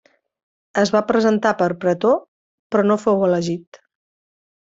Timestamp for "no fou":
2.93-3.23